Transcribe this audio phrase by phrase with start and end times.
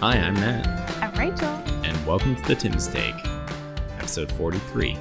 [0.00, 0.66] Hi, I'm Matt,
[1.02, 1.48] I'm Rachel.
[1.84, 3.14] and welcome to the Tim's Take,
[3.98, 4.96] episode 43.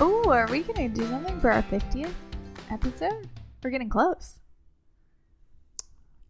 [0.00, 2.12] Oh, are we gonna do something for our 50th
[2.70, 3.28] episode?
[3.62, 4.40] We're getting close.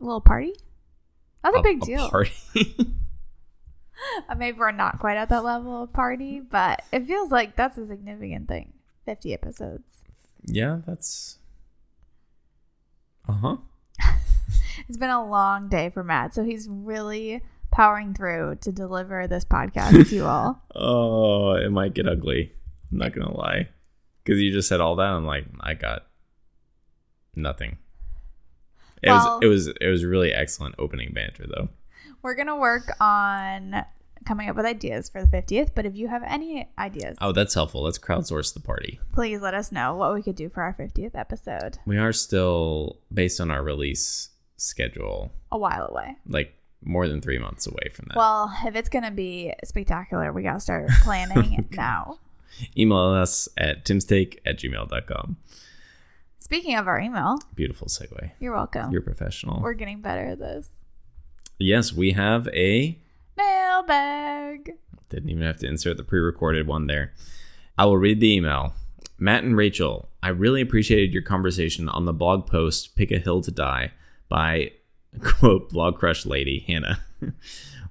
[0.00, 0.54] A little party?
[1.42, 2.08] That's a, big deal.
[2.08, 2.32] party.
[4.36, 7.86] Maybe we're not quite at that level of party, but it feels like that's a
[7.86, 8.72] significant thing.
[9.06, 10.02] 50 episodes.
[10.44, 11.38] yeah, that's.
[13.28, 13.56] Uh huh.
[14.88, 17.42] It's been a long day for Matt, so he's really
[17.76, 20.62] powering through to deliver this podcast to you all.
[20.74, 22.52] Oh, it might get ugly.
[22.92, 23.68] I'm not gonna lie,
[24.24, 25.10] because you just said all that.
[25.10, 26.06] I'm like, I got
[27.34, 27.78] nothing.
[29.02, 31.68] It Well- was it was it was really excellent opening banter though.
[32.22, 33.84] We're gonna work on
[34.24, 37.54] coming up with ideas for the 50th, but if you have any ideas, Oh, that's
[37.54, 37.82] helpful.
[37.82, 38.98] Let's crowdsource the party.
[39.12, 41.78] please let us know what we could do for our 50th episode.
[41.86, 46.16] We are still based on our release schedule, A while away.
[46.26, 46.54] like
[46.86, 48.16] more than three months away from that.
[48.16, 52.18] Well, if it's gonna be spectacular, we gotta start planning now.
[52.78, 55.36] Email us at timstake at gmail.com.
[56.38, 58.30] Speaking of our email, Beautiful segue.
[58.40, 58.92] you're welcome.
[58.92, 59.60] You're professional.
[59.60, 60.68] We're getting better at this.
[61.58, 62.98] yes, we have a.
[63.36, 64.74] Mailbag.
[65.10, 67.12] Didn't even have to insert the pre recorded one there.
[67.76, 68.74] I will read the email.
[69.18, 73.40] Matt and Rachel, I really appreciated your conversation on the blog post Pick a Hill
[73.42, 73.92] to Die
[74.28, 74.72] by,
[75.22, 77.00] quote, blog crush lady Hannah.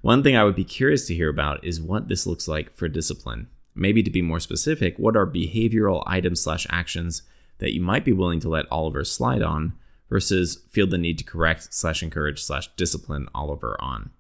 [0.02, 2.88] One thing I would be curious to hear about is what this looks like for
[2.88, 3.48] discipline.
[3.74, 7.24] Maybe to be more specific, what are behavioral items slash actions
[7.58, 9.74] that you might be willing to let Oliver slide on
[10.10, 14.12] versus feel the need to correct slash encourage slash discipline Oliver on?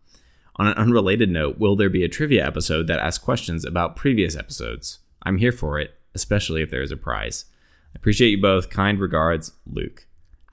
[0.57, 4.35] On an unrelated note, will there be a trivia episode that asks questions about previous
[4.35, 4.99] episodes?
[5.23, 7.45] I'm here for it, especially if there is a prize.
[7.93, 8.69] I appreciate you both.
[8.69, 10.04] Kind regards, Luke.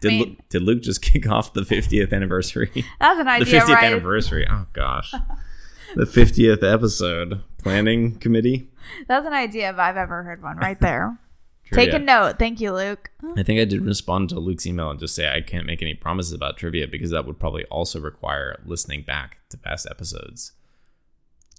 [0.03, 2.85] Did, mean- Lu- did Luke just kick off the 50th anniversary?
[3.01, 3.85] That's an idea, the 50th right?
[3.85, 4.47] anniversary.
[4.51, 5.13] Oh, gosh.
[5.95, 7.43] the 50th episode.
[7.59, 8.69] Planning committee?
[9.07, 10.57] That's an idea if I've ever heard one.
[10.57, 11.17] Right there.
[11.73, 12.39] Take a note.
[12.39, 13.11] Thank you, Luke.
[13.37, 15.95] I think I did respond to Luke's email and just say I can't make any
[15.95, 20.53] promises about trivia because that would probably also require listening back to past episodes.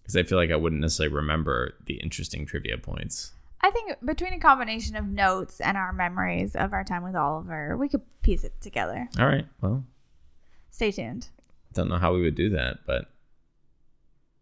[0.02, 3.32] Because I feel like I wouldn't necessarily remember the interesting trivia points.
[3.66, 7.78] I think between a combination of notes and our memories of our time with Oliver,
[7.78, 9.08] we could piece it together.
[9.18, 9.46] All right.
[9.62, 9.86] Well,
[10.70, 11.30] Stay tuned.
[11.74, 13.06] don't know how we would do that, but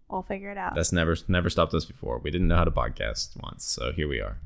[0.09, 0.75] We'll figure it out.
[0.75, 2.17] that's never never stopped us before.
[2.19, 4.37] We didn't know how to podcast once, so here we are.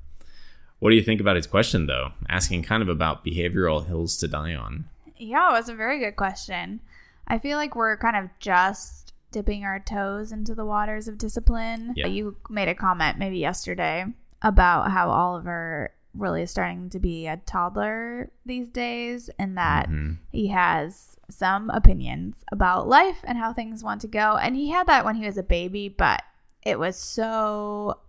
[0.79, 2.11] What do you think about his question though?
[2.29, 4.85] Asking kind of about behavioral hills to die on.
[5.17, 6.81] Yeah, it was a very good question.
[7.27, 11.93] I feel like we're kind of just dipping our toes into the waters of discipline.
[11.95, 12.07] Yeah.
[12.07, 14.05] You made a comment maybe yesterday
[14.41, 20.18] about how Oliver really is starting to be a toddler these days and that Mhm.
[20.31, 24.38] he has some opinions about life and how things want to go.
[24.38, 26.22] And he had that when he was a baby, but
[26.63, 28.00] it was so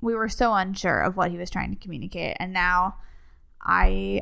[0.00, 2.36] we were so unsure of what he was trying to communicate.
[2.38, 2.96] And now
[3.62, 4.20] I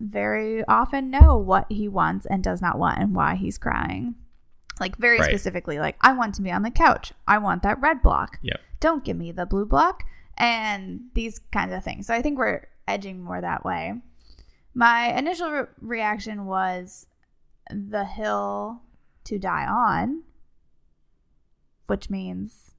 [0.00, 4.14] very often know what he wants and does not want and why he's crying.
[4.80, 5.28] Like very Right.
[5.28, 7.12] specifically, like I want to be on the couch.
[7.26, 8.38] I want that red block.
[8.42, 8.60] Yep.
[8.80, 10.02] Don't give me the blue block.
[10.38, 12.06] And these kinds of things.
[12.06, 13.94] So I think we're edging more that way.
[14.74, 17.06] My initial re- reaction was
[17.70, 18.80] the hill
[19.24, 20.22] to die on,
[21.86, 22.72] which means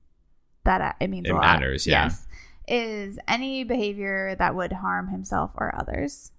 [0.65, 1.41] that uh, it means It a lot.
[1.41, 2.05] matters, yeah.
[2.05, 2.27] Yes,
[2.67, 6.31] is any behavior that would harm himself or others,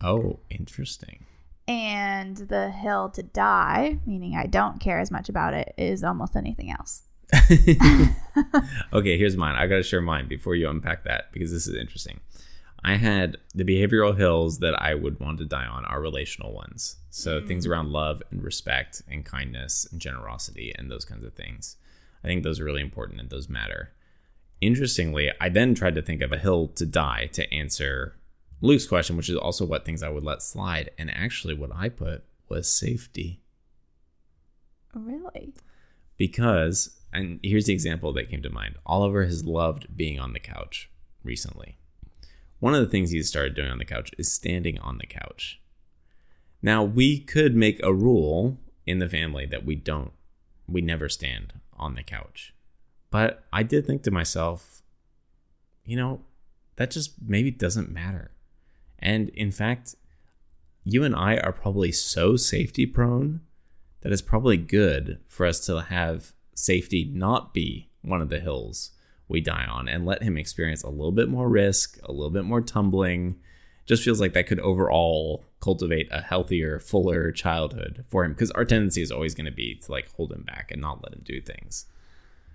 [0.00, 1.24] Oh, interesting.
[1.66, 6.36] and the hill to die, meaning I don't care as much about it, is almost
[6.36, 7.04] anything else.
[8.92, 9.54] okay, here's mine.
[9.54, 12.20] I got to share mine before you unpack that because this is interesting.
[12.84, 16.96] I had the behavioral hills that I would want to die on are relational ones.
[17.08, 17.70] So things mm.
[17.70, 21.76] around love and respect and kindness and generosity and those kinds of things.
[22.22, 23.92] I think those are really important and those matter.
[24.60, 28.16] Interestingly, I then tried to think of a hill to die to answer
[28.60, 30.90] Luke's question, which is also what things I would let slide.
[30.98, 33.40] And actually, what I put was safety
[34.94, 35.54] Really?
[36.16, 38.74] because and here's the example that came to mind.
[38.84, 40.90] Oliver has loved being on the couch
[41.22, 41.78] recently.
[42.58, 45.60] One of the things he's started doing on the couch is standing on the couch.
[46.60, 50.12] Now we could make a rule in the family that we don't
[50.66, 52.54] we never stand on the couch.
[53.10, 54.82] But i did think to myself
[55.84, 56.22] you know
[56.76, 58.32] that just maybe doesn't matter.
[58.98, 59.94] And in fact
[60.82, 63.40] you and i are probably so safety prone
[64.00, 68.90] that it's probably good for us to have safety not be one of the hills
[69.28, 72.44] we die on and let him experience a little bit more risk, a little bit
[72.44, 73.36] more tumbling,
[73.86, 78.64] just feels like that could overall cultivate a healthier, fuller childhood for him because our
[78.64, 81.22] tendency is always going to be to like hold him back and not let him
[81.24, 81.86] do things.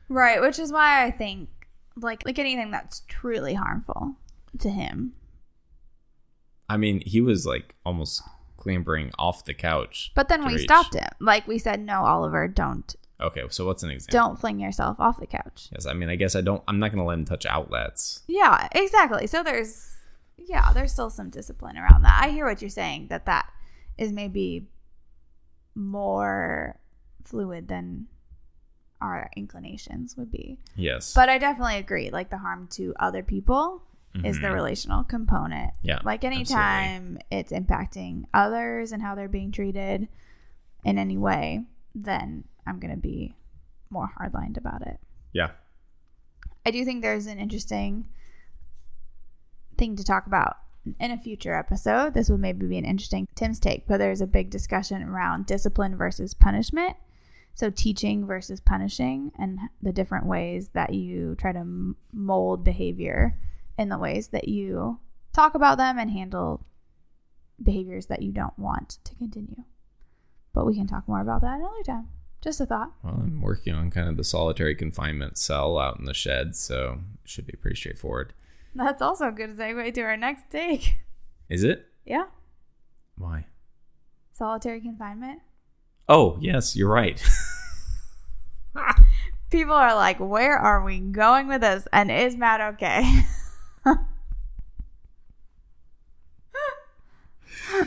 [0.07, 1.49] Right, which is why I think
[1.95, 4.15] like like anything that's truly harmful
[4.59, 5.13] to him.
[6.67, 8.21] I mean, he was like almost
[8.57, 10.11] clambering off the couch.
[10.15, 11.09] But then we reach- stopped him.
[11.19, 14.19] Like we said, no, Oliver, don't Okay, so what's an example?
[14.19, 15.69] don't fling yourself off the couch.
[15.73, 16.63] Yes, I mean, I guess I don't.
[16.67, 18.21] I'm not going to let him touch outlets.
[18.27, 19.27] Yeah, exactly.
[19.27, 19.95] So there's
[20.37, 22.21] yeah, there's still some discipline around that.
[22.23, 23.51] I hear what you're saying that that
[23.97, 24.67] is maybe
[25.75, 26.79] more
[27.23, 28.07] fluid than
[29.01, 30.57] our inclinations would be.
[30.75, 33.83] Yes, But I definitely agree like the harm to other people
[34.25, 34.53] is the Mhm.
[34.53, 35.71] relational component.
[35.83, 40.07] yeah, Like anytime it's impacting others and how they're being treated
[40.83, 41.63] in any way,
[41.93, 43.33] then I'm going to be
[43.89, 44.99] more hardlined about it.
[45.33, 45.51] yeah,
[46.65, 48.09] I do think there's an interesting
[49.77, 50.57] thing to talk about
[50.99, 52.13] in a future episode.
[52.13, 55.95] This would maybe be an interesting Tim's take, but there's a big discussion around discipline
[55.95, 56.95] versus punishment.
[57.55, 63.37] So, teaching versus punishing, and the different ways that you try to mold behavior
[63.77, 64.99] in the ways that you
[65.33, 66.65] talk about them and handle
[67.61, 69.63] behaviors that you don't want to continue.
[70.53, 72.09] But we can talk more about that another time.
[72.41, 72.91] Just a thought.
[73.03, 76.99] Well, I'm working on kind of the solitary confinement cell out in the shed, so
[77.23, 78.33] it should be pretty straightforward.
[78.73, 80.97] That's also a good segue to our next take.
[81.49, 81.87] Is it?
[82.05, 82.25] Yeah.
[83.17, 83.45] Why?
[84.31, 85.41] Solitary confinement.
[86.07, 87.21] Oh, yes, you're right.
[89.51, 91.87] People are like, where are we going with this?
[91.91, 93.23] And is Matt okay?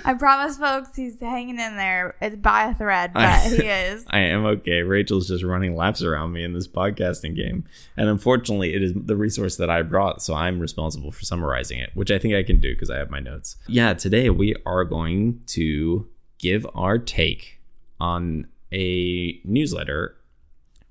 [0.05, 2.17] I promise, folks, he's hanging in there.
[2.21, 4.05] It's by a thread, but he is.
[4.09, 4.83] I am okay.
[4.83, 7.65] Rachel's just running laps around me in this podcasting game.
[7.97, 11.91] And unfortunately, it is the resource that I brought, so I'm responsible for summarizing it,
[11.95, 13.57] which I think I can do because I have my notes.
[13.69, 16.09] Yeah, today we are going to
[16.39, 17.61] give our take
[18.01, 20.17] on a newsletter.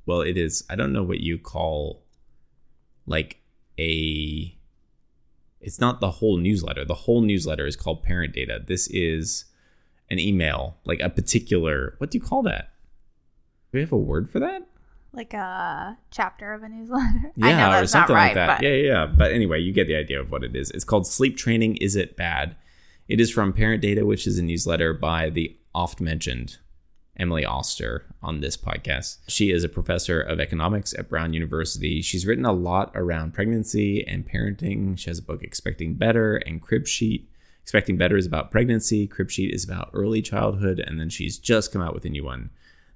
[0.05, 2.03] Well, it is, I don't know what you call
[3.05, 3.37] like
[3.77, 4.55] a
[5.61, 6.83] it's not the whole newsletter.
[6.83, 8.59] The whole newsletter is called Parent Data.
[8.65, 9.45] This is
[10.09, 11.95] an email, like a particular.
[11.99, 12.71] What do you call that?
[13.71, 14.67] Do we have a word for that?
[15.13, 17.31] Like a chapter of a newsletter.
[17.35, 18.59] Yeah, or something right, like that.
[18.59, 19.05] but Yeah, yeah, yeah.
[19.05, 20.71] But anyway, you get the idea of what it is.
[20.71, 21.77] It's called Sleep Training.
[21.77, 22.55] Is it bad?
[23.07, 26.57] It is from Parent Data, which is a newsletter by the oft mentioned
[27.21, 29.19] Emily Oster on this podcast.
[29.27, 32.01] She is a professor of economics at Brown University.
[32.01, 34.97] She's written a lot around pregnancy and parenting.
[34.97, 37.29] She has a book, Expecting Better, and Crib Sheet.
[37.62, 41.71] Expecting Better is about pregnancy, Crib Sheet is about early childhood, and then she's just
[41.71, 42.50] come out with a new one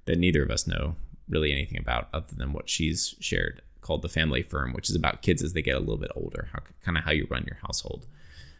[0.06, 0.96] that neither of us know
[1.28, 5.22] really anything about other than what she's shared called The Family Firm, which is about
[5.22, 7.58] kids as they get a little bit older, how kind of how you run your
[7.62, 8.06] household.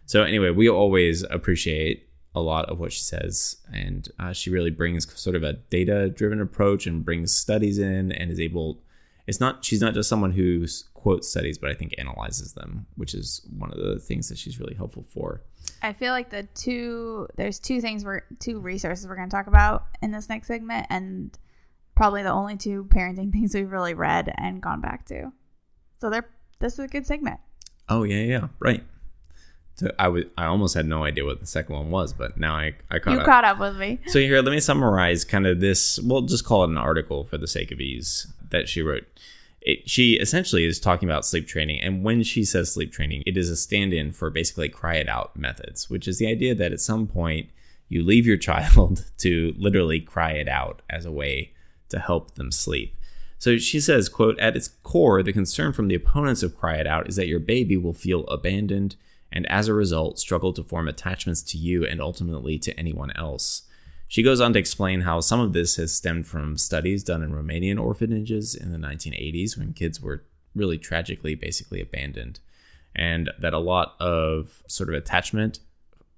[0.05, 4.71] So anyway, we always appreciate a lot of what she says, and uh, she really
[4.71, 8.83] brings sort of a data-driven approach and brings studies in, and is able.
[9.27, 13.15] It's not she's not just someone who quotes studies, but I think analyzes them, which
[13.15, 15.41] is one of the things that she's really helpful for.
[15.83, 19.47] I feel like the two there's two things we're two resources we're going to talk
[19.47, 21.37] about in this next segment, and
[21.95, 25.33] probably the only two parenting things we've really read and gone back to.
[25.97, 26.29] So they're
[26.61, 27.41] this is a good segment.
[27.89, 28.85] Oh yeah, yeah, right.
[29.77, 32.55] So I would I almost had no idea what the second one was, but now
[32.55, 33.27] I I caught you up.
[33.27, 34.01] caught up with me.
[34.07, 35.99] So here, let me summarize kind of this.
[36.01, 39.05] We'll just call it an article for the sake of ease that she wrote.
[39.61, 43.37] It, she essentially is talking about sleep training, and when she says sleep training, it
[43.37, 46.81] is a stand-in for basically cry it out methods, which is the idea that at
[46.81, 47.51] some point
[47.89, 51.53] you leave your child to literally cry it out as a way
[51.91, 52.95] to help them sleep.
[53.39, 56.87] So she says, quote, at its core, the concern from the opponents of cry it
[56.87, 58.97] out is that your baby will feel abandoned
[59.33, 63.63] and as a result struggle to form attachments to you and ultimately to anyone else.
[64.09, 67.33] She goes on to explain how some of this has stemmed from studies done in
[67.33, 72.41] Romanian orphanages in the 1980s when kids were really tragically basically abandoned,
[72.95, 75.59] and that a lot of sort of attachment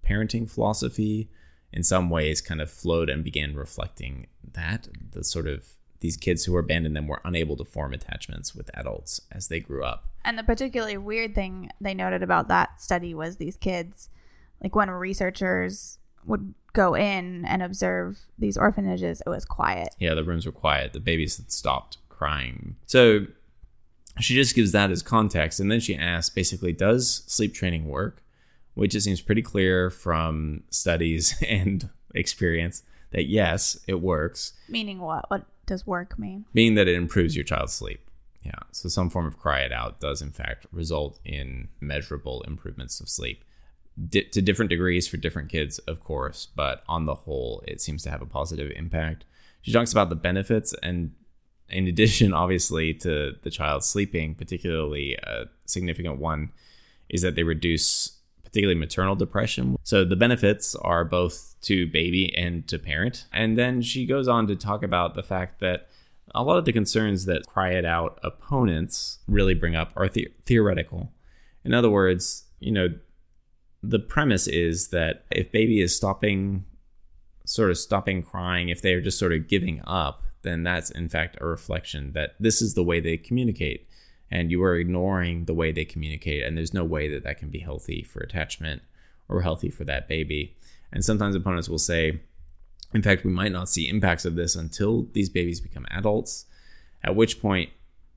[0.07, 1.31] parenting philosophy
[1.73, 5.67] in some ways kind of flowed and began reflecting that the sort of
[6.01, 9.61] these kids who were abandoned them were unable to form attachments with adults as they
[9.61, 10.11] grew up.
[10.25, 14.09] And the particularly weird thing they noted about that study was these kids,
[14.63, 19.89] like when researchers would go in and observe these orphanages, it was quiet.
[19.99, 20.93] Yeah, the rooms were quiet.
[20.93, 22.77] The babies had stopped crying.
[22.87, 23.27] So
[24.21, 25.61] she just gives that as context.
[25.61, 28.23] And then she asks basically, does sleep training work?
[28.75, 35.29] Which it seems pretty clear from studies and experience that yes, it works, Meaning what?
[35.31, 36.45] What does work mean?
[36.53, 38.01] meaning that it improves your child's sleep.
[38.43, 38.59] Yeah.
[38.73, 43.09] So some form of cry it out does in fact result in measurable improvements of
[43.09, 43.45] sleep.
[44.09, 48.03] di- to different degrees for different kids, of course, but on the whole, it seems
[48.05, 49.25] to have a positive impact.
[49.63, 51.13] She talks about the benefits, and
[51.69, 56.53] in addition, obviously, to the child sleeping, particularly a significant one
[57.09, 58.18] is that they reduce
[58.49, 59.77] particularly maternal depression.
[59.83, 63.27] So the benefits are both to baby and to parent.
[63.33, 65.89] And then she goes on to talk about the fact that
[66.35, 70.33] a lot of the concerns that cry it out opponents really bring up are the-
[70.47, 71.13] theoretical.
[71.65, 72.89] In other words, you know,
[73.83, 76.65] the premise is that if baby is stopping,
[77.45, 81.37] sort of stopping crying, if they're just sort of giving up, then that's in fact
[81.41, 83.88] a reflection that this is the way they communicate.
[84.31, 87.49] And you are ignoring the way they communicate, and there's no way that that can
[87.49, 88.83] be healthy for attachment
[89.29, 90.57] or healthy for that baby.
[90.93, 92.21] And sometimes opponents will say,
[92.95, 96.47] in fact, we might not see impacts of this until these babies become adults,
[97.03, 97.71] at which point,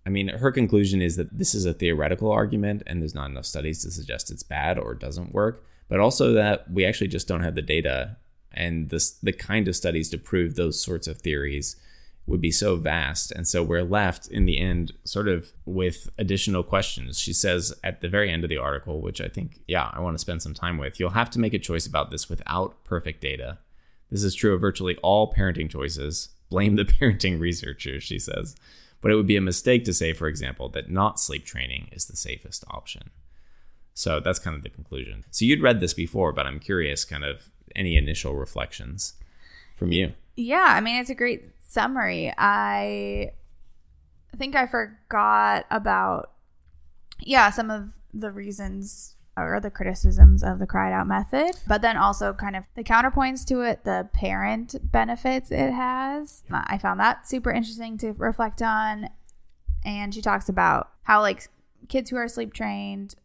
[0.05, 3.45] I mean, her conclusion is that this is a theoretical argument and there's not enough
[3.45, 7.43] studies to suggest it's bad or doesn't work, but also that we actually just don't
[7.43, 8.17] have the data
[8.53, 11.75] and this, the kind of studies to prove those sorts of theories
[12.27, 13.31] would be so vast.
[13.31, 17.19] And so we're left in the end sort of with additional questions.
[17.19, 20.15] She says at the very end of the article, which I think, yeah, I want
[20.15, 23.21] to spend some time with, you'll have to make a choice about this without perfect
[23.21, 23.57] data.
[24.09, 26.29] This is true of virtually all parenting choices.
[26.49, 28.55] Blame the parenting researchers, she says.
[29.01, 32.05] But it would be a mistake to say, for example, that not sleep training is
[32.05, 33.09] the safest option.
[33.93, 35.25] So that's kind of the conclusion.
[35.31, 39.13] So you'd read this before, but I'm curious, kind of any initial reflections
[39.75, 40.13] from you.
[40.35, 42.33] Yeah, I mean, it's a great summary.
[42.37, 43.31] I
[44.37, 46.31] think I forgot about,
[47.19, 51.81] yeah, some of the reasons or the criticisms of the cry it out method, but
[51.81, 56.43] then also kind of the counterpoints to it, the parent benefits it has.
[56.51, 59.09] Uh, I found that super interesting to reflect on.
[59.83, 61.47] And she talks about how, like,
[61.87, 63.15] kids who are sleep trained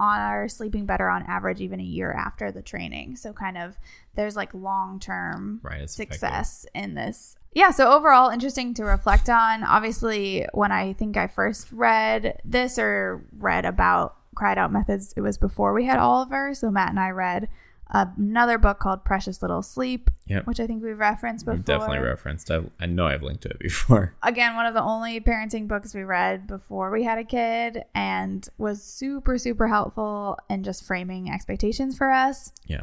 [0.00, 3.16] are sleeping better on average even a year after the training.
[3.16, 3.76] So kind of
[4.14, 7.36] there's like long term Right, success in this.
[7.54, 9.64] Yeah, so overall interesting to reflect on.
[9.64, 15.12] Obviously, when I think I first read this or read about cry it out methods,
[15.16, 16.54] it was before we had Oliver.
[16.54, 17.48] So Matt and I read
[17.90, 20.46] another book called Precious Little Sleep, Yep.
[20.46, 21.56] which I think we've referenced before.
[21.56, 22.50] You've definitely referenced.
[22.50, 24.14] I, I know I've linked to it before.
[24.22, 28.46] again one of the only parenting books we read before we had a kid and
[28.58, 32.82] was super super helpful in just framing expectations for us Yeah.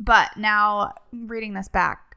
[0.00, 2.09] but now reading this back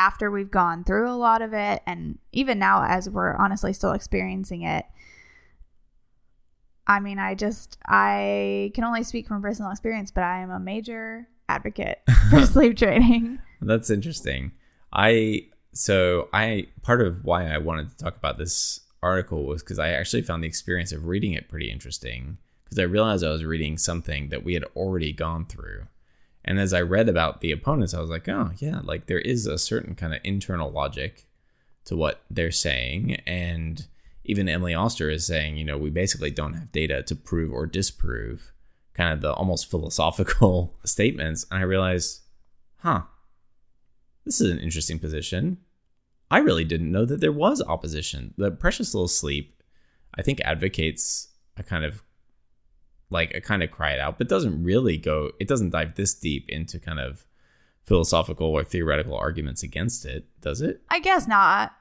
[0.00, 3.92] after we've gone through a lot of it and even now as we're honestly still
[3.92, 4.86] experiencing it
[6.86, 10.58] i mean i just i can only speak from personal experience but i am a
[10.58, 14.52] major advocate for sleep training That's interesting.
[14.92, 19.78] I so I part of why I wanted to talk about this article was because
[19.78, 23.44] I actually found the experience of reading it pretty interesting because I realized I was
[23.44, 25.86] reading something that we had already gone through.
[26.44, 29.46] And as I read about the opponents, I was like, oh yeah, like there is
[29.46, 31.26] a certain kind of internal logic
[31.84, 33.16] to what they're saying.
[33.26, 33.86] And
[34.24, 37.66] even Emily Oster is saying, you know, we basically don't have data to prove or
[37.66, 38.52] disprove
[38.94, 41.46] kind of the almost philosophical statements.
[41.50, 42.20] And I realized,
[42.78, 43.02] huh,
[44.24, 45.58] this is an interesting position.
[46.30, 48.34] I really didn't know that there was opposition.
[48.36, 49.62] The Precious Little Sleep,
[50.14, 52.02] I think, advocates a kind of
[53.10, 56.14] like a kind of cry it out, but doesn't really go, it doesn't dive this
[56.14, 57.26] deep into kind of
[57.82, 60.80] philosophical or theoretical arguments against it, does it?
[60.90, 61.72] i guess not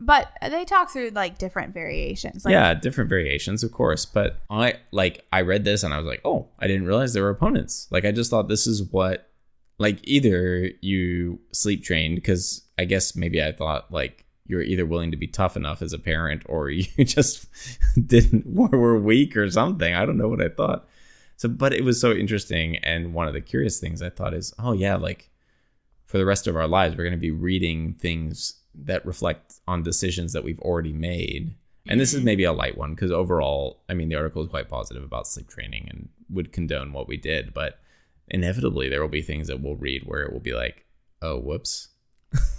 [0.00, 4.04] but they talk through like different variations like yeah, different variations, of course.
[4.04, 7.22] But I like I read this and I was like, oh, I didn't realize there
[7.22, 7.88] were opponents.
[7.90, 9.30] Like I just thought this is what
[9.78, 15.10] like either you sleep trained because I guess maybe I thought like you're either willing
[15.10, 17.46] to be tough enough as a parent or you just
[18.06, 19.94] didn't were, were weak or something.
[19.94, 20.86] I don't know what I thought.
[21.36, 22.76] So, but it was so interesting.
[22.78, 25.30] And one of the curious things I thought is, oh yeah, like
[26.04, 29.82] for the rest of our lives, we're going to be reading things that reflect on
[29.82, 31.54] decisions that we've already made.
[31.86, 32.26] And this is mm-hmm.
[32.26, 35.48] maybe a light one because overall, I mean, the article is quite positive about sleep
[35.48, 37.52] training and would condone what we did.
[37.52, 37.78] But
[38.28, 40.86] inevitably, there will be things that we'll read where it will be like,
[41.20, 41.88] oh, whoops.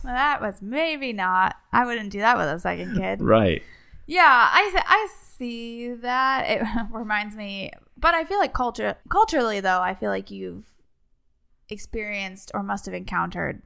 [0.04, 1.56] Well, that was maybe not.
[1.74, 3.22] I wouldn't do that with a second kid.
[3.22, 3.64] Right.
[4.08, 6.46] Yeah, I I see that.
[6.48, 10.66] It reminds me, but I feel like culture culturally though, I feel like you've
[11.70, 13.62] experienced or must have encountered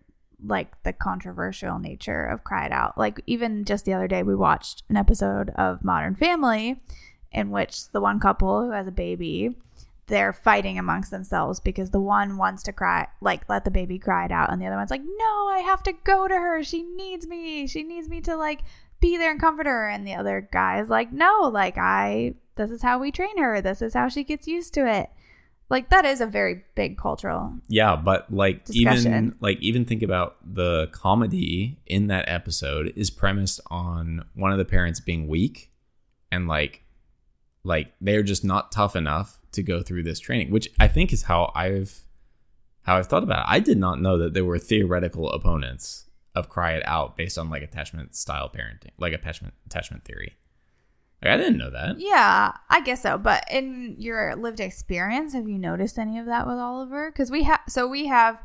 [0.46, 2.98] like the controversial nature of cry it out.
[2.98, 6.82] Like even just the other day we watched an episode of Modern Family
[7.32, 9.58] in which the one couple who has a baby
[10.10, 14.25] they're fighting amongst themselves because the one wants to cry like let the baby cry
[14.25, 16.63] it out and the other one's like no i have to go to her.
[16.63, 17.68] She needs me.
[17.68, 18.62] She needs me to like
[19.00, 19.88] be there and comfort her.
[19.88, 23.62] And the other guy is like no like i this is how we train her.
[23.62, 25.10] This is how she gets used to it.
[25.70, 27.54] Like that is a very big cultural.
[27.68, 33.62] Yeah, but like even like even think about the comedy in that episode is premised
[33.68, 35.72] on one of the parents being weak
[36.32, 36.84] and like
[37.63, 41.24] like they're just not tough enough to go through this training, which I think is
[41.24, 42.01] how I've
[42.84, 43.51] how I've thought about it.
[43.51, 47.50] I did not know that there were theoretical opponents of cry it out based on
[47.50, 50.38] like attachment style parenting, like attachment attachment theory.
[51.22, 52.00] Like I didn't know that.
[52.00, 53.18] Yeah, I guess so.
[53.18, 57.12] But in your lived experience, have you noticed any of that with Oliver?
[57.12, 58.39] Because we have, so we have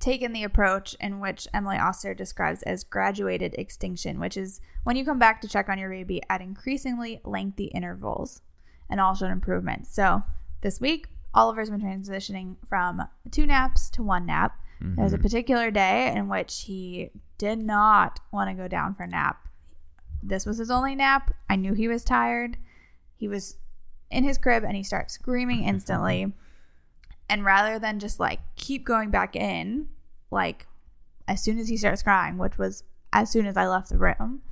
[0.00, 5.04] taken the approach in which Emily Oster describes as graduated extinction, which is when you
[5.04, 8.40] come back to check on your baby at increasingly lengthy intervals
[8.88, 9.94] and all showed improvements.
[9.94, 10.22] So
[10.60, 14.58] this week, Oliver's been transitioning from two naps to one nap.
[14.80, 15.24] There was a mm-hmm.
[15.24, 19.48] particular day in which he did not want to go down for a nap.
[20.22, 21.34] This was his only nap.
[21.50, 22.56] I knew he was tired.
[23.16, 23.56] He was
[24.10, 26.32] in his crib and he starts screaming instantly.
[27.28, 29.88] And rather than just like keep going back in,
[30.30, 30.66] like
[31.26, 34.42] as soon as he starts crying, which was as soon as I left the room,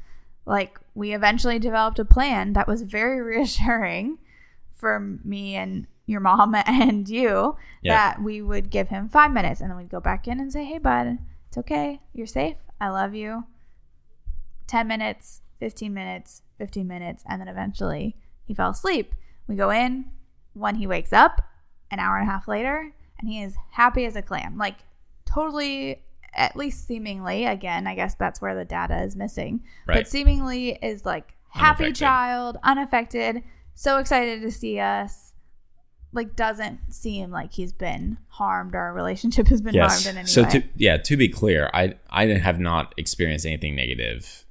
[0.45, 4.19] like we eventually developed a plan that was very reassuring
[4.73, 7.95] for me and your mom and you Yeah.
[8.13, 10.65] that we would give him five minutes and then we'd go back in and say,
[10.65, 11.19] Hey, bud,
[11.49, 12.01] it's okay.
[12.13, 12.57] You're safe.
[12.81, 13.45] I love you.
[14.67, 17.23] 10 minutes, 15 minutes, 15 minutes.
[17.29, 19.15] And then eventually he fell asleep.
[19.47, 20.07] We go in
[20.55, 21.41] when he wakes up
[21.91, 24.59] an hour and a half later and he is happy as a clam.
[24.59, 24.77] Like,
[25.25, 26.03] totally,
[26.35, 29.63] at least seemingly, again, I guess that's where the data is missing.
[29.87, 29.97] Right.
[29.97, 31.97] But seemingly is like happy Unaffected.
[31.97, 33.43] child, unaffected,
[33.75, 35.33] so excited to see us.
[36.13, 40.27] Like doesn't seem like he's been harmed or our relationship has been harmed in any
[40.27, 40.49] so way.
[40.51, 44.47] to yeah, to be clear, I I have not experienced anything negative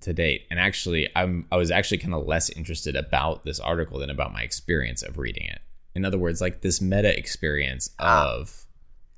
[0.00, 4.00] to date, and actually, I'm I was actually kind of less interested about this article
[4.00, 5.60] than about my experience of reading it.
[5.98, 8.64] In other words, like this meta experience of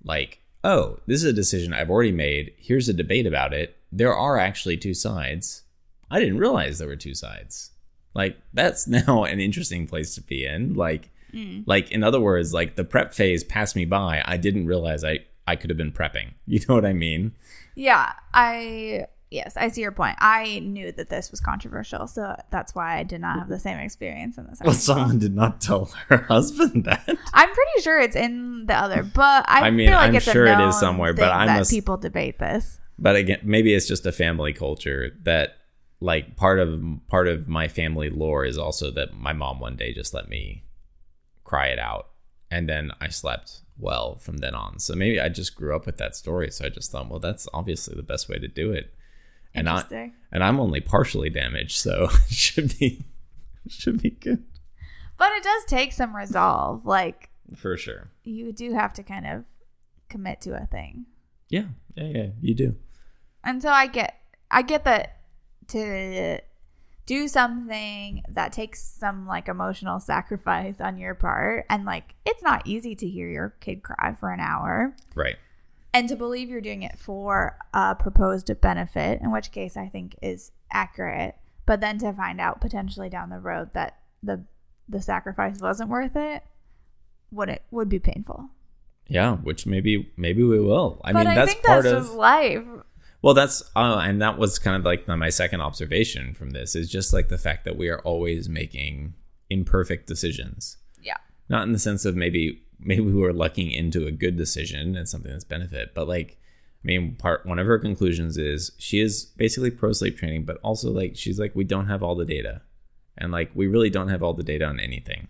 [0.03, 2.55] like, oh, this is a decision I've already made.
[2.57, 3.77] Here's a debate about it.
[3.93, 5.65] There are actually two sides.
[6.11, 7.73] I didn't realize there were two sides.
[8.15, 10.75] Like that's now an interesting place to be in.
[10.75, 11.63] Like Mm.
[11.65, 14.21] like in other words, like the prep phase passed me by.
[14.25, 16.31] I didn't realize I I could have been prepping.
[16.47, 17.33] You know what I mean?
[17.77, 20.17] Yeah, I yes, I see your point.
[20.19, 23.79] I knew that this was controversial, so that's why I did not have the same
[23.79, 24.61] experience in this.
[24.65, 27.09] Well, someone did not tell her husband that.
[27.33, 30.27] I'm pretty sure it's in the other, but I, I mean, feel like I'm it's
[30.27, 32.79] a sure it is somewhere, but I must- people debate this.
[32.99, 35.57] But again, maybe it's just a family culture that
[36.01, 39.93] like part of part of my family lore is also that my mom one day
[39.95, 40.65] just let me
[41.45, 42.09] cry it out
[42.51, 44.79] and then I slept well from then on.
[44.79, 46.51] So maybe I just grew up with that story.
[46.51, 48.93] So I just thought, well, that's obviously the best way to do it.
[49.55, 53.03] And I and I'm only partially damaged, so it should be
[53.69, 54.43] should be good
[55.17, 56.87] But it does take some resolve.
[56.87, 58.11] Like for sure.
[58.25, 59.45] you do have to kind of
[60.09, 61.07] commit to a thing.
[61.49, 62.27] Yeah, yeah, yeah.
[62.41, 62.77] You do.
[63.45, 65.17] And so I get I get that
[65.69, 66.41] to
[67.07, 72.63] do something that takes some like emotional sacrifice on your part and like it's not
[72.67, 75.37] easy to hear your kid cry for an hour Right.
[75.93, 80.17] And to believe you're doing it for a proposed benefit in which case I think
[80.23, 84.45] is accurate but then to find out potentially down the road that the
[84.89, 86.43] the sacrifice wasn't worth it
[87.31, 88.51] would it would be painful.
[89.07, 91.01] Yeah, which maybe maybe we will.
[91.05, 92.65] I but mean, I that's think part that's of life.
[93.23, 96.89] Well, that's uh, and that was kind of like my second observation from this is
[96.89, 99.15] just like the fact that we are always making
[99.49, 100.79] imperfect decisions.
[101.03, 101.19] Yeah.
[101.49, 105.09] Not in the sense of maybe maybe we were lucking into a good decision and
[105.09, 106.37] something that's benefit, but like
[106.83, 110.57] I mean, part one of her conclusions is she is basically pro sleep training, but
[110.63, 112.63] also like she's like we don't have all the data,
[113.19, 115.29] and like we really don't have all the data on anything.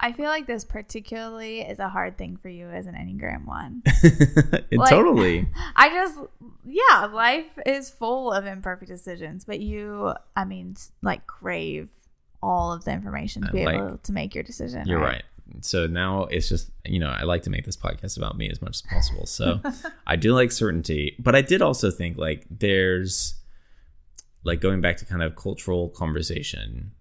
[0.00, 3.82] I feel like this particularly is a hard thing for you as an Enneagram one.
[4.70, 5.48] Like- totally.
[5.76, 6.18] I just,
[6.64, 11.90] yeah, life is full of imperfect decisions, but you, I mean, like crave
[12.40, 14.86] all of the information to be like- able to make your decision.
[14.86, 15.24] You're right.
[15.60, 18.60] So now it's just, you know, I like to make this podcast about me as
[18.60, 19.26] much as possible.
[19.26, 19.60] So
[20.06, 23.34] I do like certainty, but I did also think like there's
[24.44, 26.92] like going back to kind of cultural conversation.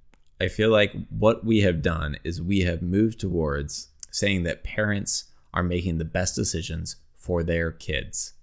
[0.41, 5.25] I feel like what we have done is we have moved towards saying that parents
[5.53, 8.33] are making the best decisions for their kids.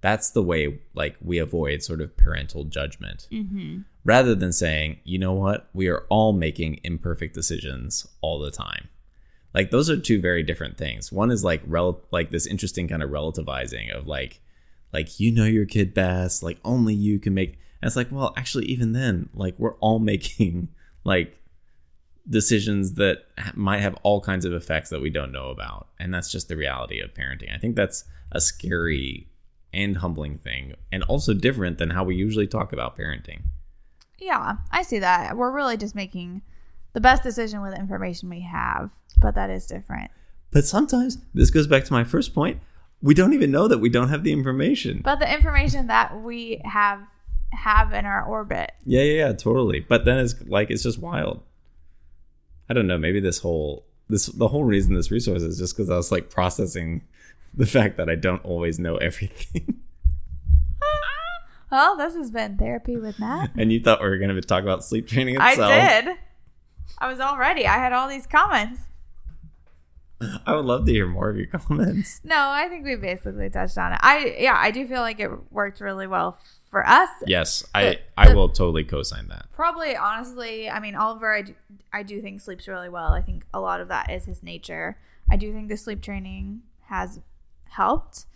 [0.00, 3.80] That's the way like we avoid sort of parental judgment Mm-hmm.
[4.04, 8.88] rather than saying, you know what, we are all making imperfect decisions all the time.
[9.54, 11.10] Like those are two very different things.
[11.10, 14.40] One is like rel- like this interesting kind of relativizing of like
[14.92, 18.34] like you know your kid best, like only you can make and it's like, well,
[18.36, 20.68] actually even then, like we're all making
[21.04, 21.36] like
[22.28, 25.88] decisions that ha- might have all kinds of effects that we don't know about.
[25.98, 27.54] And that's just the reality of parenting.
[27.54, 29.28] I think that's a scary
[29.72, 33.42] and humbling thing, and also different than how we usually talk about parenting.
[34.18, 35.36] Yeah, I see that.
[35.36, 36.42] We're really just making
[36.94, 40.10] the best decision with the information we have, but that is different.
[40.50, 42.60] But sometimes this goes back to my first point.
[43.02, 45.02] We don't even know that we don't have the information.
[45.04, 47.00] But the information that we have
[47.52, 48.72] have in our orbit.
[48.84, 49.80] Yeah, yeah, yeah, totally.
[49.80, 51.42] But then it's like it's just wild.
[52.68, 52.98] I don't know.
[52.98, 56.30] Maybe this whole this the whole reason this resource is just because I was like
[56.30, 57.02] processing
[57.54, 59.80] the fact that I don't always know everything.
[61.70, 63.50] Well, this has been therapy with Matt.
[63.58, 65.58] and you thought we were going to talk about sleep training itself.
[65.70, 66.16] I did.
[66.98, 67.66] I was all ready.
[67.66, 68.80] I had all these comments.
[70.46, 72.20] I would love to hear more of your comments.
[72.24, 74.00] No, I think we basically touched on it.
[74.02, 76.38] I yeah, I do feel like it worked really well
[76.70, 77.08] for us.
[77.26, 79.46] Yes, I The- I the- will totally co-sign that.
[79.52, 81.54] Probably, honestly, I mean, Oliver, I do,
[81.92, 83.12] I do think sleeps really well.
[83.12, 84.98] I think a lot of that is his nature.
[85.30, 87.20] I do think the sleep training has
[87.70, 88.26] helped,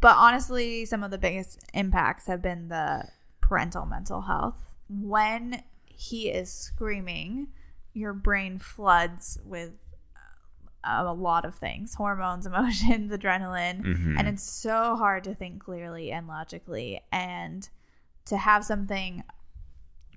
[0.00, 3.08] but honestly, some of the biggest impacts have been the
[3.40, 4.62] parental mental health.
[4.88, 7.48] When he is screaming,
[7.92, 9.72] your brain floods with
[10.84, 14.18] a lot of things hormones, emotions, adrenaline Mhm.
[14.18, 17.68] and it's so hard to think clearly and logically and
[18.24, 19.22] to have something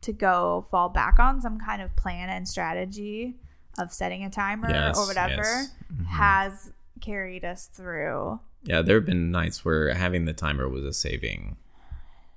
[0.01, 3.35] to go fall back on some kind of plan and strategy
[3.79, 5.71] of setting a timer Yes, or whatever yes.
[5.93, 6.05] Mhm.
[6.05, 10.93] has carried us through Yeah, there have been nights where having the timer was a
[10.93, 11.57] saving,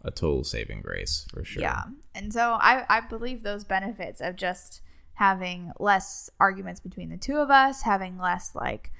[0.02, 1.62] a total saving grace for sure.
[1.62, 4.80] yeah and so I, I believe those benefits of just
[5.18, 8.92] having less arguments between the two of us having less like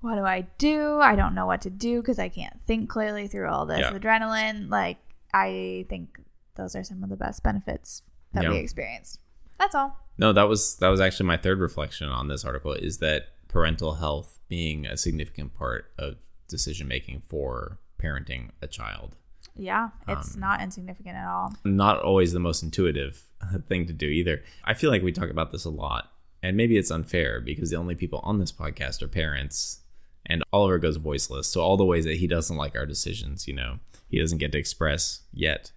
[0.00, 0.98] what do i do?
[1.00, 3.92] I don't know what to do because i can't think clearly through all this Yeah.
[3.92, 4.70] adrenaline.
[4.70, 4.96] Like
[5.34, 6.18] i think
[6.54, 9.20] those are some of the best benefits that we experienced.
[9.58, 9.98] That's all.
[10.16, 13.96] No, that was that was actually my third reflection on this article is that parental
[13.96, 16.16] health being a significant part of
[16.48, 19.16] decision making for parenting a child.
[19.56, 23.22] Yeah it's Um, not insignificant at all Not always the most intuitive
[23.68, 24.42] thing to do either.
[24.64, 26.10] I feel like we talk about this a lot,
[26.42, 29.80] and maybe it's unfair because the only people on this podcast are parents,
[30.24, 31.46] and Oliver goes voiceless.
[31.48, 34.52] So all the ways that he doesn't like our decisions, you know, he doesn't get
[34.52, 35.72] to express yet.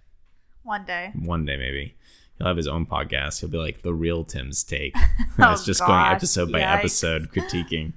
[0.63, 1.95] one day One day maybe.
[2.37, 3.41] He'll have his own podcast.
[3.41, 4.95] He'll be like the real Tim's take.
[5.37, 6.77] Oh, it's just going episode by yikes.
[6.79, 7.93] episode critiquing.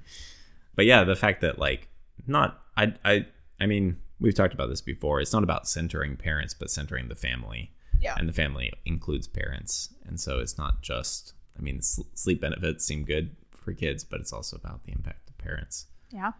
[0.75, 1.87] But yeah, the fact that like
[2.27, 3.25] not I I
[3.59, 5.21] I mean, we've talked about this before.
[5.21, 7.71] It's not about centering parents, but centering the family.
[7.99, 9.93] yeah And the family includes parents.
[10.07, 14.19] And so it's not just I mean, s- sleep benefits seem good for kids, but
[14.21, 15.85] it's also about the impact of parents.
[16.09, 16.31] yeah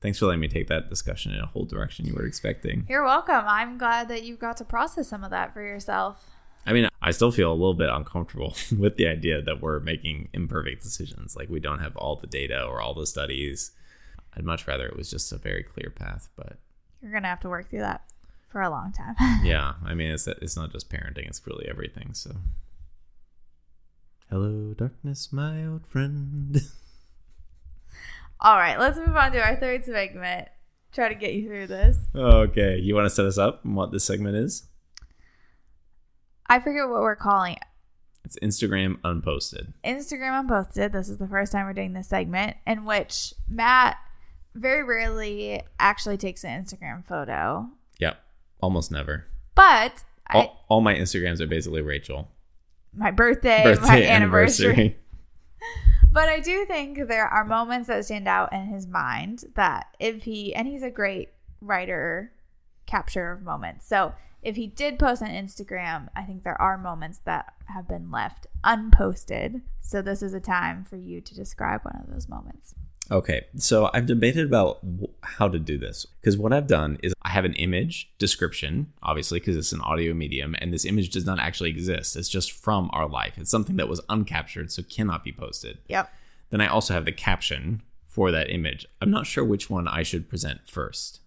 [0.00, 2.86] Thanks for letting me take that discussion in a whole direction you were expecting.
[2.88, 6.26] you're welcome i'm glad that you got to process some of that for yourself
[6.64, 10.28] I mean, I still feel a little bit uncomfortable with the idea that we're making
[10.32, 11.34] imperfect decisions.
[11.34, 13.72] Like we don't have all the data or all the studies.
[14.36, 16.28] I'd much rather it was just a very clear path.
[16.36, 16.58] But
[17.02, 18.02] you're gonna have to work through that
[18.48, 22.12] for a long time yeah, I mean, it's it's not just parenting; it's really everything.
[22.12, 22.36] So,
[24.30, 26.60] hello, darkness, my old friend.
[28.40, 30.48] All right, let's move on to our third segment.
[30.92, 31.96] Try to get you through this.
[32.14, 34.66] okay, you want to set us up and what this segment is?
[36.46, 37.62] I forget what we're calling it.
[38.24, 39.72] It's Instagram unposted.
[39.84, 40.92] Instagram unposted.
[40.92, 43.96] This is the first time we're doing this segment in which Matt
[44.54, 48.16] very rarely actually takes an Instagram photo, Yep,
[48.60, 49.26] almost never.
[49.54, 52.28] but I, All, all my Instagrams are basically Rachel.
[52.94, 54.66] my birthday, Birthday, my anniversary.
[54.70, 54.96] anniversary.
[56.12, 60.24] But I do think there are moments that stand out in his mind that if
[60.24, 61.30] he, and he's a great
[61.62, 62.32] writer,
[62.84, 63.86] capture of moments.
[63.86, 64.12] So
[64.42, 68.46] if he did post on Instagram, I think there are moments that have been left
[68.62, 69.62] unposted.
[69.80, 72.74] So this is a time for you to describe one of those moments.
[73.10, 74.78] Okay, so I've debated about
[75.22, 79.40] how to do this because what I've done is I have an image description, obviously,
[79.40, 82.16] because it's an audio medium, and this image does not actually exist.
[82.16, 83.34] It's just from our life.
[83.36, 85.78] It's something that was uncaptured, so cannot be posted.
[85.88, 86.12] Yep.
[86.50, 88.86] Then I also have the caption for that image.
[89.00, 91.20] I'm not sure which one I should present first.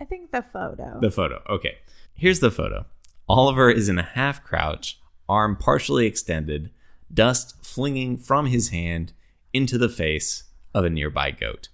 [0.00, 0.98] I think the photo.
[1.00, 1.42] The photo.
[1.48, 1.78] Okay,
[2.14, 2.86] here's the photo.
[3.28, 6.70] Oliver is in a half crouch, arm partially extended,
[7.12, 9.12] dust flinging from his hand
[9.52, 11.68] into the face of a nearby goat.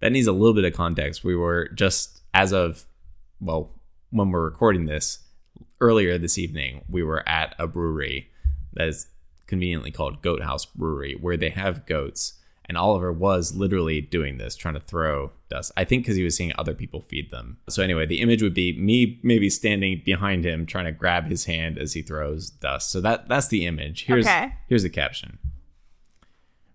[0.00, 1.22] That needs a little bit of context.
[1.24, 2.84] We were just, as of,
[3.40, 3.70] well,
[4.10, 5.20] when we're recording this,
[5.80, 8.30] earlier this evening, we were at a brewery
[8.72, 9.06] that is
[9.46, 12.34] conveniently called Goat House Brewery, where they have goats.
[12.64, 15.72] And Oliver was literally doing this, trying to throw dust.
[15.76, 17.58] I think because he was seeing other people feed them.
[17.68, 21.44] So, anyway, the image would be me maybe standing behind him, trying to grab his
[21.44, 22.90] hand as he throws dust.
[22.90, 24.04] So, that that's the image.
[24.04, 24.52] Here's, Okay.
[24.68, 25.38] here's the caption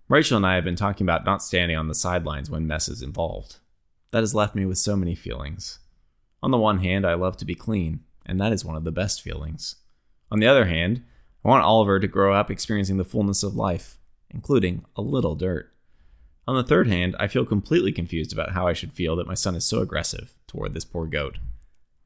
[0.09, 3.01] Rachel and I have been talking about not standing on the sidelines when mess is
[3.01, 3.57] involved.
[4.11, 5.79] That has left me with so many feelings.
[6.41, 8.91] On the one hand, I love to be clean, and that is one of the
[8.91, 9.75] best feelings.
[10.31, 11.03] On the other hand,
[11.43, 13.97] I want Oliver to grow up experiencing the fullness of life,
[14.29, 15.73] including a little dirt.
[16.47, 19.33] On the third hand, I feel completely confused about how I should feel that my
[19.33, 21.37] son is so aggressive toward this poor goat.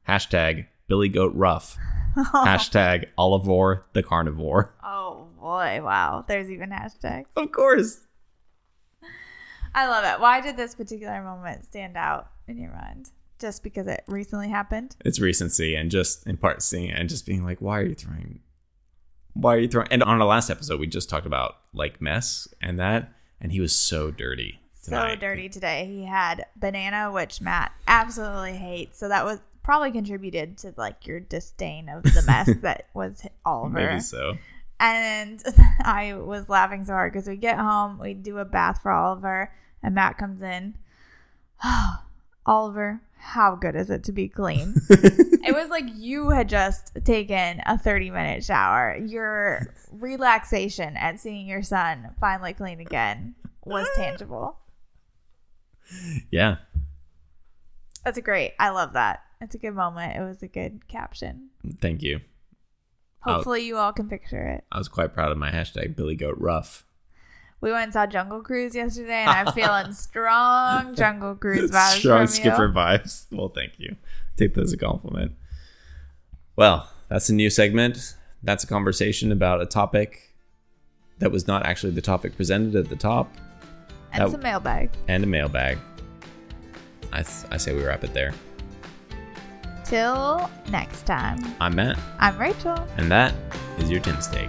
[0.08, 1.76] Hashtag Billy Goat Rough.
[2.16, 4.74] Hashtag Olivore the Carnivore.
[4.82, 5.01] Oh
[5.42, 6.24] boy, wow.
[6.26, 7.26] There's even hashtags.
[7.36, 8.00] Of course.
[9.74, 10.20] I love it.
[10.20, 13.10] Why did this particular moment stand out in your mind?
[13.38, 14.96] Just because it recently happened?
[15.04, 17.94] It's recency and just in part seeing it and just being like, why are you
[17.94, 18.40] throwing
[19.34, 22.46] why are you throwing and on our last episode we just talked about like mess
[22.60, 24.60] and that and he was so dirty.
[24.72, 25.86] So dirty today.
[25.86, 28.98] He had banana, which Matt absolutely hates.
[28.98, 33.74] So that was probably contributed to like your disdain of the mess that was Oliver.
[33.74, 34.38] Maybe so.
[34.82, 35.40] And
[35.80, 39.54] I was laughing so hard because we get home, we do a bath for Oliver,
[39.82, 40.74] and Matt comes in.
[42.46, 44.74] Oliver, how good is it to be clean?
[44.90, 48.96] it was like you had just taken a 30 minute shower.
[48.96, 54.58] Your relaxation at seeing your son finally clean again was tangible.
[56.32, 56.56] Yeah.
[58.04, 58.54] That's a great.
[58.58, 59.22] I love that.
[59.40, 60.16] It's a good moment.
[60.16, 61.50] It was a good caption.
[61.80, 62.20] Thank you.
[63.22, 64.64] Hopefully, you all can picture it.
[64.72, 66.84] I was quite proud of my hashtag Billy Goat Rough.
[67.60, 72.26] We went and saw Jungle Cruise yesterday, and I'm feeling strong Jungle Cruise vibes Strong
[72.26, 72.72] skipper you.
[72.72, 73.26] vibes.
[73.30, 73.94] Well, thank you.
[74.36, 75.32] Take that as a compliment.
[76.56, 78.16] Well, that's a new segment.
[78.42, 80.34] That's a conversation about a topic
[81.20, 83.32] that was not actually the topic presented at the top
[84.12, 84.90] And That- some mailbag.
[85.06, 85.78] and a mailbag.
[87.12, 88.34] I, th- I say we wrap it there.
[89.92, 91.38] Till next time.
[91.60, 92.74] I'm Matt, I'm Rachel.
[92.96, 93.34] and that
[93.76, 94.48] is your Tim's take.